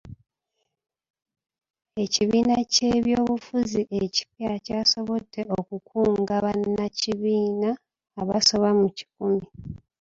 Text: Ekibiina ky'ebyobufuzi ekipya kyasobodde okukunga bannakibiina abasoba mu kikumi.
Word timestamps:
Ekibiina 2.03 2.55
ky'ebyobufuzi 2.73 3.81
ekipya 4.01 4.51
kyasobodde 4.65 5.41
okukunga 5.59 6.35
bannakibiina 6.45 7.69
abasoba 8.21 8.69
mu 8.79 8.87
kikumi. 8.97 9.45